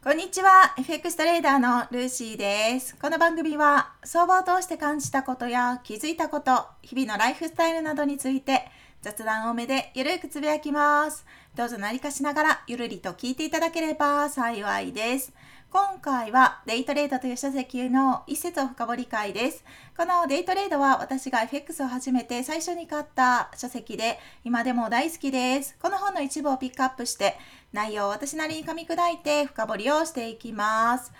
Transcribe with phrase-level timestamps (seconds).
[0.00, 0.74] こんにちは。
[0.78, 2.94] FX トレーダーのルーシーです。
[2.94, 8.68] この番組は相場を通して感じたことや気づいたこと日々のライフスタイルなどについて
[9.02, 11.24] 雑談多めでゆるくつぶやきます
[11.54, 15.32] どうぞ何かしながらゆるりと聞いていただければ幸いです
[15.70, 19.62] 今回はデイトレードという書籍の一節を深掘り会です。
[19.94, 25.76] このデイトレードは私が FX を始めて最初に買った書籍で今でも大好きです。
[25.78, 27.36] この本の一部をピックアップして
[27.74, 31.12] 内容を私なりに噛み砕いて深掘りをしていきます。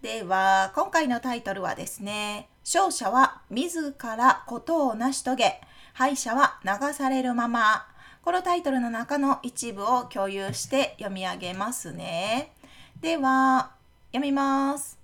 [0.00, 5.60] では、今回のタイトルはですね、勝者は自らことを成し遂げ、
[5.98, 7.84] 敗者は流されるまま。
[8.22, 12.52] このタイトルの中の一部を共有して読み上げますね。
[13.00, 13.72] では、
[14.12, 14.96] 読みます。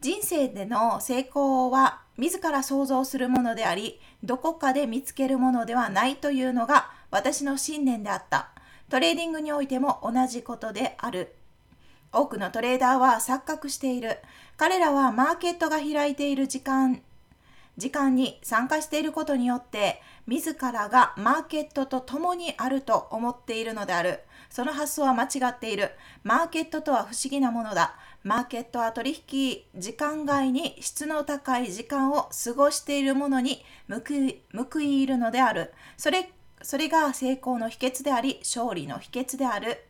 [0.00, 8.48] 人生での成功は自ら想像するものであり、どこかで見つけるものではないというのが私の信念であった。
[8.88, 11.34] トレーディングにおいても同じことである。
[12.10, 14.16] 多くのトレーダーは錯覚している。
[14.56, 17.02] 彼らはマーケットが開いている時間、
[17.76, 24.20] 時間に参加していることによって、自らがマーケットと共にあると思っているのである。
[24.48, 25.90] その発想は間違っている。
[26.22, 27.96] マーケットとは不思議なものだ。
[28.22, 35.72] マーケットは取引時間外に質の高い時間を過ごしているものに報いるのである。
[35.96, 39.86] それ、それが成功の秘訣であり、勝利の秘訣である。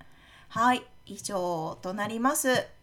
[0.49, 2.76] はい、以上となります。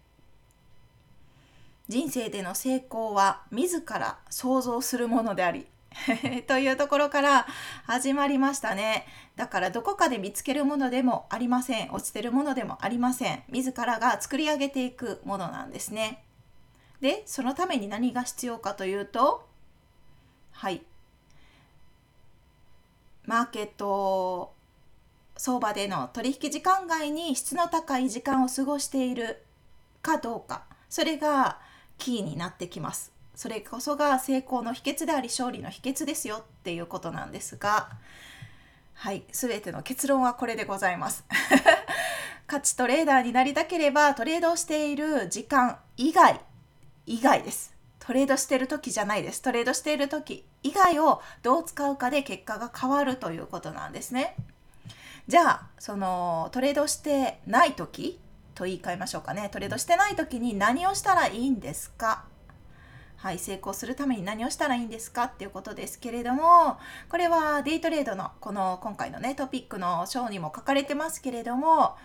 [1.89, 5.67] 人生での成功は自ら想像するものであり
[6.47, 7.47] というところから
[7.85, 9.05] 始まりましたね。
[9.35, 11.91] だからどこかで見つけるものでもありません。
[11.91, 13.43] 落ちてるものでもありません。
[13.49, 16.23] 自らが作り上げていくものなんですね。
[17.01, 19.47] で、そのために何が必要かというと、
[20.51, 20.81] はい。
[23.25, 24.53] マーケット
[25.37, 29.43] 相場での取引時間外に質の高い時間を過ごしている
[30.01, 31.59] かどうか、それが
[32.03, 33.13] キーになってきます。
[33.33, 37.89] それこそが成功の秘訣であり勝利の秘訣ですよっていうことなんですが
[38.94, 41.23] はい全ての結論はこれでございます。
[42.45, 46.41] 勝ちトレーダーになりたければトレードをしている時間以外
[47.05, 47.73] 以外です。
[48.00, 49.41] トレードしてる時じゃないです。
[49.41, 54.35] トレードしている時以外をどう使うかで結果が変わるということなんですね。
[55.29, 58.19] じゃあそのトレードしてない時
[58.56, 59.50] と言い換えましょうかね。
[59.52, 62.25] トレードしてない時に何をしたらいいんですか？
[63.18, 66.78] はい、成功するために何をしたらいいんですかっていうことですけれども
[67.08, 71.96] これはデイトレードのこの今回のねトピックの章にも書かれてますけれども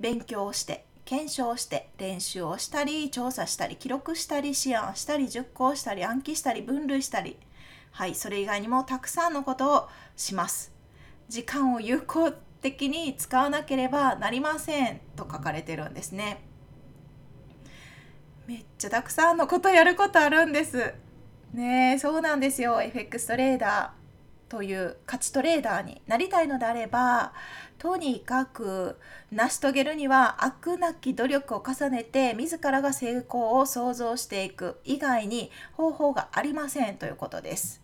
[0.00, 7.36] 勉強をして検証して練習をしたり調査したり記録したり思案したり熟考したり暗記したり分類したり
[7.92, 10.72] はいそれ以外にもたくさんのことをします。
[11.28, 16.42] 時間を有効的に使わなければなりませんと書かれてるんですね。
[18.46, 20.94] めっちゃたくさんのことやることあるんです。
[21.52, 22.80] ねそうなんですよ。
[22.80, 27.32] FX トレーダーという価値トレーダーになりたいのであれば
[27.78, 28.96] とにかく
[29.30, 37.82] 成し遂げるには飽くなき努力を重ねて自らが成功を想像していく以外に方法がありませんということです。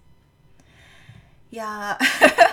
[1.53, 2.44] いやー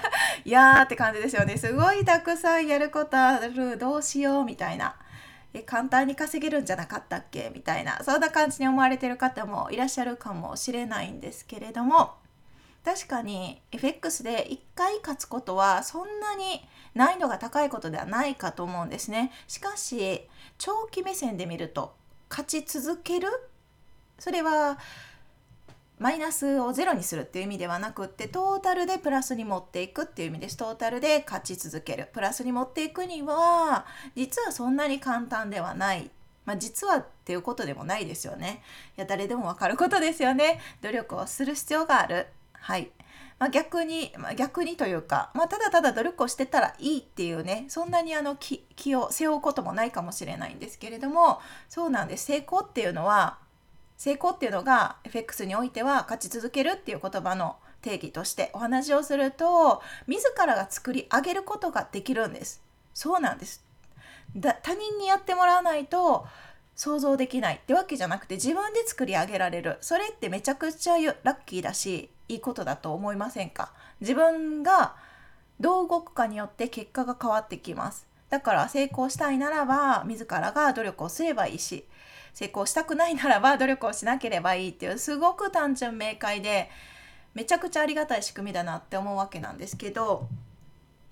[0.44, 1.58] いやーって感じですよね。
[1.58, 4.96] すごいたくさんやることあるどうしようみたいな。
[5.54, 7.52] え簡単に稼げるんじゃなかったっけ？
[7.54, 12.14] みたいなそんな感じに思われてる方もいらっしゃるかもしれないんですけれども
[12.86, 16.66] 確かに FX で1回勝つことはそんなに
[16.96, 19.32] 難易度が高いことではないかと思うんですね。
[19.48, 20.22] しかし
[20.58, 21.96] 長期目線で見ると
[22.30, 23.28] 勝ち続ける？
[24.20, 24.80] それは
[26.02, 33.86] マイナスをゼロにするっていう意味ではなくってトータルでプラスに持っていくっていう意味ですトータルで勝ち続けるプラスに持っていくには
[34.16, 36.10] 実はそんなに簡単ではない
[36.44, 38.64] まあ、実はっていうことでもないですよね。
[38.98, 40.60] いや誰でもわかることですよね。
[40.82, 42.26] 努力をする必要がある。
[42.54, 42.90] はい。
[43.38, 53.40] まあ、逆に、まあ、逆にというか、まあ、ただただ努力をしてたらいいっていうねそんなにあの気を背負うこともないかもしれないんですけれどもそうなんです成功っていうのは
[54.02, 62.64] 成功っていうのが FX においては勝ち続けるっていう言葉の定義としてお話をすると自らが作り上げることができるんです。
[62.96, 63.64] そうなんです。
[64.36, 66.26] だ他人にやってもらわないと
[66.76, 67.58] 想像できない。
[67.58, 69.78] ってわけじゃなくて自分で作り上げられる。
[69.82, 73.72] それってめちゃくちゃラッキーだしいいことだと思いませんか？
[74.00, 74.96] 自分が
[75.60, 78.08] どう動くかによって結果が変わってきます。
[78.32, 81.86] だから成功したいならば自らが努力をすればいいし
[82.34, 86.70] 成功したくないならば努力をしなければいいっていうすごく単純明快で
[87.34, 90.28] めちゃくちゃありがたい仕組みだなって思うわけなんですけど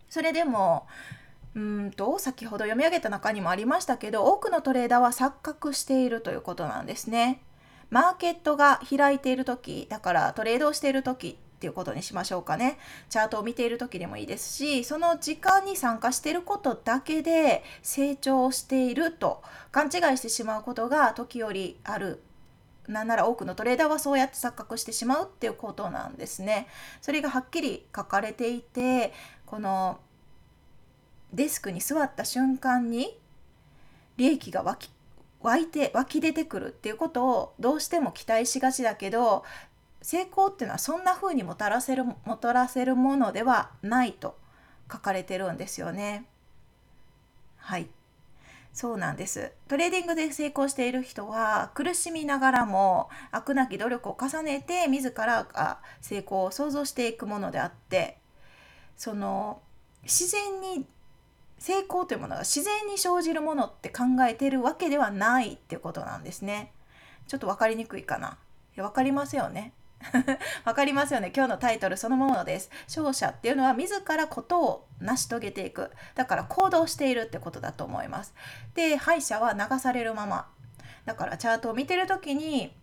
[0.09, 0.87] それでも
[1.55, 7.41] うんと先ほど読み上げた中にもありましたけど多くのトレーダーは錯覚しているということなんですね。
[7.89, 12.79] マーケットが開いている時だからトレードをしている時っていうことにしましょうかね。
[13.09, 22.23] チャートを見ている時でもいいですしその時間に参加していることだけで成長していると勘違いしてしまうことが時折ある
[22.87, 26.67] なんなら多くのトレーダーはそうやって錯覚してしまうっていうことなんですね。
[27.01, 29.13] それがはっきり書かれていて
[29.45, 29.99] この
[31.33, 33.17] デスクに座った瞬間に
[34.15, 34.89] 利益が湧き
[35.41, 39.43] 湧いて湧き出てくるっていうことをどうしても期待しがちだけど
[40.01, 44.37] 成功っていうのはそんな風にもたらせるもたらせるものではないと
[44.91, 46.25] 書かれてるんですよね。
[47.57, 47.87] はい
[48.71, 58.17] そうなんですトレーディングで成功している人は苦しみながらも飽くなき努力を重ねて自らが成功を創造していくものであって
[58.95, 59.61] その
[60.03, 60.85] 自然に
[61.57, 66.71] 成功というものが自然に生じるものって考えてるわけではないっていうことなんですね。
[67.27, 68.37] ちょっと分かりにくいかな。
[68.77, 69.73] いや分かりますよね。
[70.65, 71.31] わかりますよね。
[71.35, 72.69] 今日のタイトルそのものです。
[72.87, 75.91] 勝者っていうのは自らことを成し遂げていく。
[76.15, 78.33] だから行動しているってことだと思います。
[78.73, 80.47] で敗者は流されるまま。
[81.05, 82.75] だからチャートを見てる時に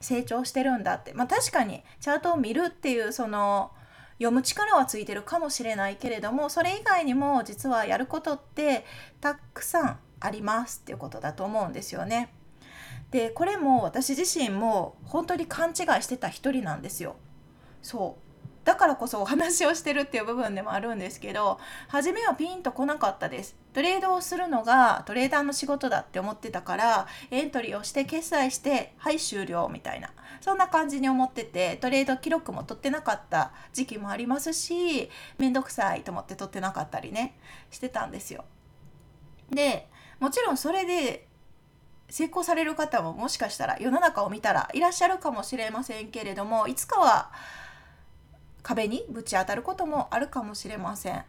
[0.00, 1.12] 成長してるんだって。
[1.14, 3.72] まあ確かにチャートを見るっていうその
[4.18, 8.84] 読む力はついてるかもしれないけれどもそれ以外にも実はやることって
[9.20, 12.32] たくさんありますっていうことだと思うんですよね。
[13.14, 17.14] でこれも私自身も本当に勘違いしてた一人なんですよ。
[17.80, 18.66] そう。
[18.66, 23.54] だからこそお話をしてるっていう部分でもあるんですけど初めはピンとこなかったです。
[23.72, 30.10] トレードをするのがトレーダーの仕事だって思ってたからエントリーをして決済してはい終了みたいな。
[30.40, 35.08] そんな感じに思っててトレード記録も取ってなかった時期もありますし
[35.38, 37.38] めんどくさいと思って取ってなかったりね
[37.70, 38.44] してたんですよ。
[39.50, 39.86] で
[40.18, 41.28] もちろんそれで
[42.10, 47.30] 成功される方ももしかしたら世の中を見たらいらっしゃるかもしれませんけれどもいつかは
[48.62, 51.24] 壁にぶち当たることもあるかもしれません。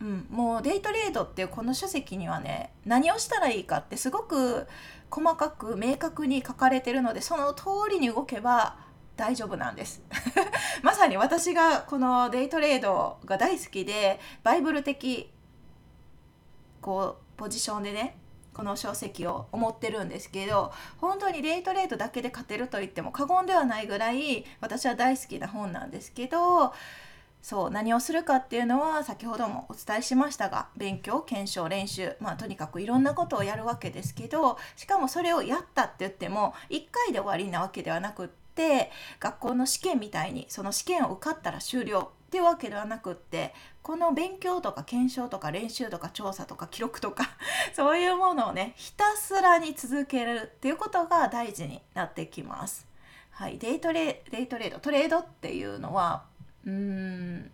[0.00, 4.66] うん、もうデイトレードっていうこの書籍にはね何をしたらいいかってすごく
[5.10, 8.78] 細かく明確に書かれてるのでその通りに動けば
[9.16, 10.02] 大丈夫なんです
[10.82, 15.30] まさに私がこのデイトレードが大好きでバイブル的
[16.80, 18.16] こうポジションでね
[18.60, 26.74] この書籍を思ってるんですけど本当にデイトレードだけで勝てると言っても過言ではないぐらい私は大好きな本なんですけど
[27.40, 38.90] そう何をするかっていうのは先ほどもお伝えしましたが勉強検証練習まあとにかくいろんなことをやるわけですけどしかもそれをやったって言っても1回で終わりなわけではなくって
[39.20, 47.28] 学校の試験みたいにその試験を受かったら終了っていうわけではなくってこの勉強とか検証とか練習とか調査とか記録とか
[47.74, 52.86] そういうものをねひたすらに続けるっていうことが大事になってきます。
[53.32, 56.22] はい、デイトレデイトレードトレードっていうのは
[56.64, 57.50] うーん、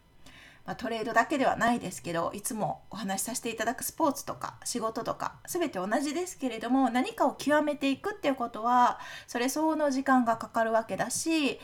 [0.66, 11.60] まあ、トレードだけではないですけどいつもお話しさせていただくスポーツとか仕事とか全て同じですけれども何かを極めていくっていうことはそれ相応の時間がかかるわけだし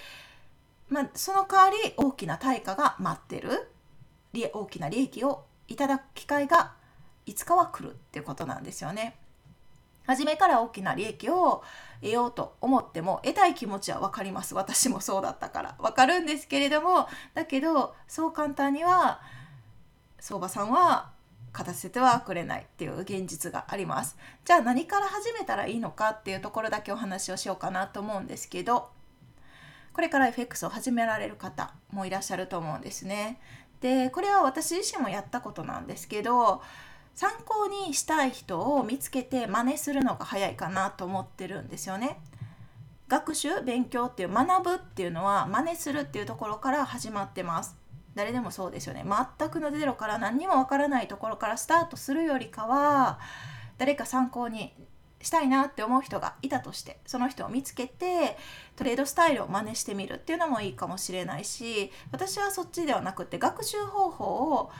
[0.93, 3.71] まあ、その代わり大きな対価が待ってる。
[4.53, 6.75] 大きな利益をいただく機会が
[7.27, 9.17] いつかは来るっていうことなんですよね。
[10.07, 11.63] 初めから大きな利益を
[12.03, 14.55] 得ようと思っても得たい気持ちは分かります。
[14.55, 15.77] 私もそうだったから。
[15.79, 17.09] 分かるんですけれども。
[17.35, 19.23] だけどそう簡単には
[20.21, 21.11] 相場さんは
[21.53, 24.17] 勝たせてはくれないっていう現実があります。
[24.45, 28.91] じゃあ何から始めたらいいのかっていうところだけお話をしようかなと思うんですけど。
[29.93, 33.41] これから FX を始められる方もいらっしゃると思うんですね。
[33.81, 36.63] でこれは私自身もやったことなんですけど
[37.15, 42.19] 参考にしたい人を見つけて真似するのが早いかなと思ってるんですよね。
[43.09, 47.77] 学習勉強っていう学ぶっていうのは真似するっていうところから始まってます。
[48.15, 49.05] 誰でもそうですよね。
[49.39, 53.19] 全くのゼロから何にもわからないところからスタートするよりかは
[53.77, 54.73] 誰か参考に
[55.23, 58.37] したいなって思う人がいたとしてその人を見つけて
[58.77, 64.71] トレードスタイルを真似してみるっていうのもいいかもしれないし私はそっちではなくて学習方法を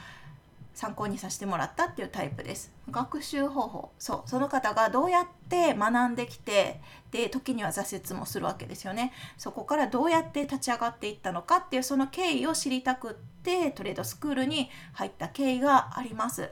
[0.73, 2.71] 参考にさせてもらったっていうタイプです。
[2.89, 3.91] 学習方法。
[3.99, 4.29] そう。
[4.29, 6.81] その方がどうやって学んできて
[7.11, 9.13] で時には挫折もするわけですよね。
[9.37, 16.49] そこからどうやって立ち上がっていったのかっていうその経緯を知りたくってトレードスクールに入った経緯があります。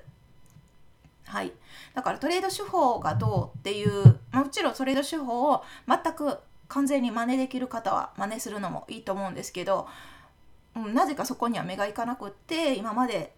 [1.31, 1.53] はい、
[1.93, 9.87] だからトレード手法がどうっていうもちろんトレード手法を全く完全に真似できる方は真似するのもいいと思うんですけど、
[10.75, 13.33] うん、なぜかそこには目がいかなくって今まで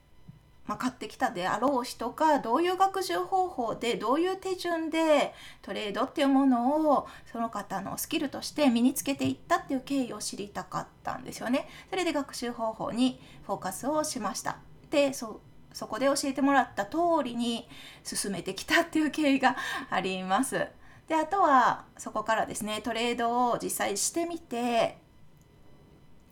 [0.65, 11.67] まあ、買ってきたであろう人がどういう学習方法でどういう手順でトレードっていうものをその方のスキルとして身につけていったっていう経緯を知りたかったんですよね。
[11.89, 14.57] それで学習方法にフォーカスをしました。
[14.89, 15.41] でそ
[15.73, 17.67] そこで教えてもらった通りに
[18.03, 19.57] 進めてきたっていう経緯が
[19.89, 20.67] あります。
[21.07, 24.97] であとはそこからですねトレードを実際してみて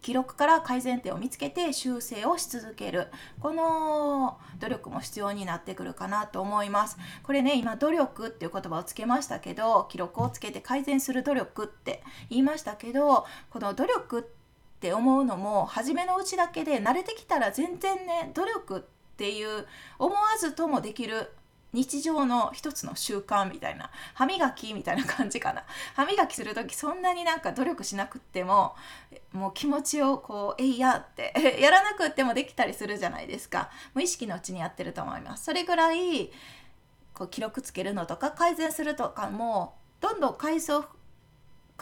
[0.02, 3.08] 記録から改善点を見つけて修正をし続ける
[3.40, 14.24] この努力も必要になってくるかなと思いますこれね今努力っていう言葉をつけましたけど記録をつけて改善する努力って言いましたけどこの努力っ
[14.80, 19.68] て思うのも初めのうちだけで慣れてきたら全然ね努力ってていう
[20.00, 21.30] 思わずともできる
[21.74, 25.64] 日常の一つの習慣みたいな歯磨きみたいな感じかな。
[25.96, 28.76] 歯磨きする時そんなになんか努力しなくっても
[29.32, 33.70] もう気持ちをこうえいやって やらなくってもできたりするじゃないですか。
[33.94, 35.44] 無意識のうちにやってると思います。
[35.44, 36.32] それぐらい
[37.14, 40.82] こう記録つけるのとか改善するとかもどんどん回数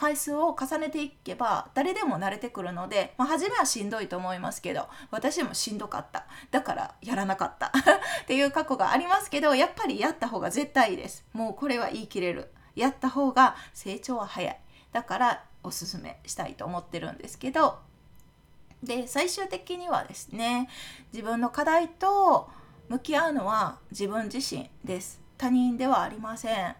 [0.00, 6.26] 回数を重ねていけば誰でも慣れてくるので、まあ、初めはしんどいと思いますけど私もしんどかった。
[6.50, 7.66] だからやらなかった。
[8.24, 11.26] っていう過去がありますけどやっぱりやった方が絶対いいです。
[11.34, 12.50] もうこれは言い切れる。
[12.74, 14.60] やった方が成長は早い。
[14.90, 17.80] だからおすすめしたいと思ってるんですけど。
[18.82, 20.70] で最終的にはですね
[21.12, 22.48] 自分の課題と
[22.88, 25.20] 向き合うのは自分自身です。
[25.36, 26.76] 他人ではありません。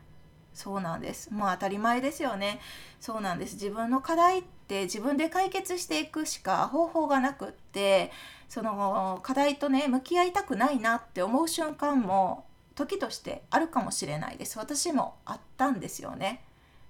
[0.61, 1.33] そうなんです。
[1.33, 2.61] もう当たり前ですよね。
[3.01, 3.55] そうなんです。
[3.55, 8.13] 自分の課題って自分で解決していくしか方法がなくって
[8.47, 14.59] その課題とね向き合いたくないなって思う瞬間も時としてあるかもしれないです。
[14.59, 16.45] 私もあったんですよね。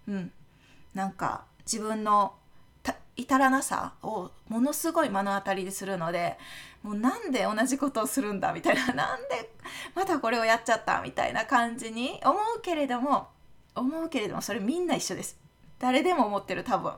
[0.09, 0.33] うん。
[0.93, 2.35] なんか自分の
[3.15, 6.39] 至らなさをものすごい目の当たりにするので
[6.83, 8.93] もうなんで同じことをするんだみたいな。
[8.95, 9.53] なんで
[9.95, 13.29] またこれをやっちゃったみたいな感じに思うけれども
[13.75, 15.39] 思うけれどもそれみんな一緒です。
[15.79, 16.93] 誰でも思ってる多分。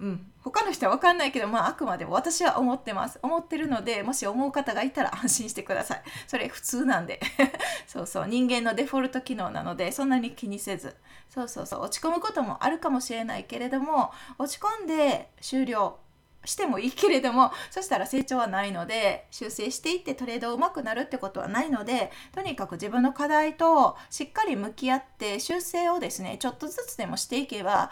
[0.00, 0.26] うん。
[0.42, 3.18] 他の人は分かんないけどまああくまでも私は思ってます。
[3.22, 6.02] 思ってるのでもし思う方がいたら安心してください。
[6.26, 7.20] それ普通なんで。
[7.86, 8.26] そうそう。
[8.26, 10.96] 人間のデフォルト機能なのでそんなに気にせず。
[11.28, 11.80] そうそうそう。
[11.82, 15.98] 落ち込むこともあるかもしれないけれども落ち込んで終了。
[16.44, 27.90] してもいいけれどもそしたら成長はないので修正していってトレード上手くなるってことはないのでとにかく自分の課題としっかり向き合って修正をですねちょっとずつでもしていけば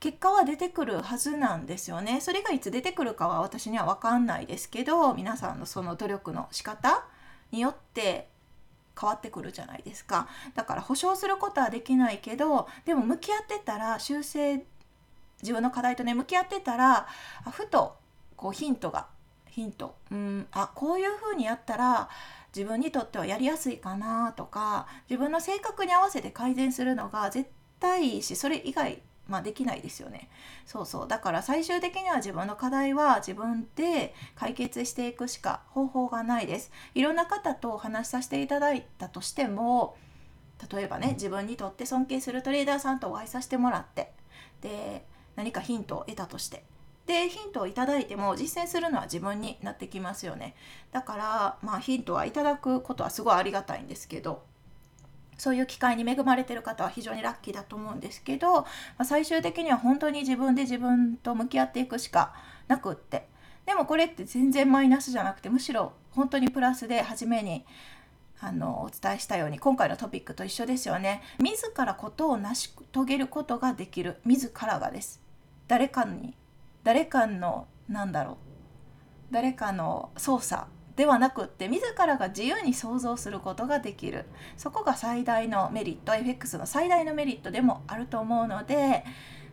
[0.00, 2.20] 結果は出てくるはずなんですよね。
[2.20, 7.04] それがいつ出てくるかは私には分かんないですけど皆さんのその努力の仕方
[7.52, 8.28] によって
[9.00, 14.64] 変わってくるじゃないですかだから保証することはできないけどでも向き合ってたら修正
[15.42, 17.06] 自分の課題とね向き合ってたら
[17.50, 17.96] ふと
[18.36, 19.06] こうヒントが
[19.50, 19.96] ヒント。
[20.10, 22.08] うんあこういうふうにやったら
[22.54, 30.28] 自分にとってはやりやすいかなとか自分の性格に合わせて改善するのが絶対いいしそれ以外まあ、できないですよね。
[30.66, 31.08] そうそう。
[31.08, 36.72] だから最終的には自分の課題は自分で解決していくしか方法がないです。
[36.94, 39.96] いろんな方とお話しさせていただいたとしても
[40.70, 44.12] 例えばね自分にとって尊敬するトレーダーさんとお会いさせてもらって
[44.60, 45.04] で
[45.36, 46.64] 何かヒントを得たとして。
[47.06, 50.54] でヒントをいただいても実践するのは自分になってきますよね。
[50.92, 54.44] だからまあヒントはいただくことはすごいありがたいんですけど
[55.36, 58.66] そういう機会に恵まれてる方は非常にラッキーだと思うんですけど、ま
[58.98, 62.34] あ、最終的には本当に自分で自分と向き合っていくしか
[62.68, 63.26] なくって。
[63.66, 67.64] でもこれって全然マイナスじゃなくてむしろ本当にプラスで初めに
[68.40, 71.22] あのお伝えしたように今回のトピックと一緒ですよね。
[71.38, 74.20] 自らことを成し遂げることができる。
[74.24, 75.21] 自らがです。
[75.72, 76.36] 誰かに
[76.84, 78.36] 誰かのなんだろう
[79.30, 84.26] 誰かの操作ではなくって自らが自由に想像することができる。
[84.58, 89.02] そこが最大のメリット FX の最大のメリットでもあると思うので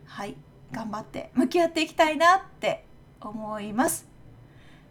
[0.04, 0.36] はい
[0.70, 2.84] 頑張って向き合っていきたいなって
[3.22, 4.06] 思います。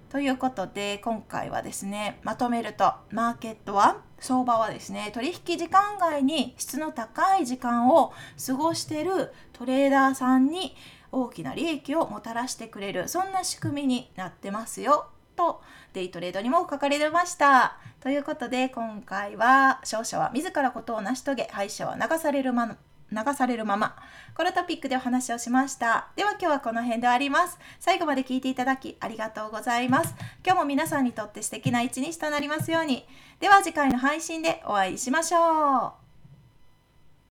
[0.10, 10.76] ということで今回はですねまとめるとマーケットは相場はですね取引時間外に質の高い時間を過ごしてるトレーダーさんに
[11.12, 15.62] 大きな利益をもたらしてくれるそんな仕組みになってますよと
[15.94, 17.78] デイトレードにも書かれてました。
[18.02, 22.78] ということで今回は勝者は自らことを成し遂げ敗者は流されるまま
[23.12, 23.96] 流されるまま
[24.36, 26.10] このトピックでお話をしました。
[26.16, 27.58] では今日はこの辺であります。
[27.80, 30.16] 最後まで聞いていただきありがとうございます。
[30.46, 33.08] 今日も皆さんにとって素敵な一日となりますように。
[33.40, 35.99] では次回の配信でお会いしましょう。